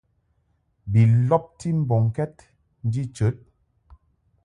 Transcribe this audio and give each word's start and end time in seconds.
Bi 0.91 1.01
lɔbti 1.29 1.69
mbɔŋkɛd 1.81 2.33
nji 2.87 3.03
chəd. 3.15 3.37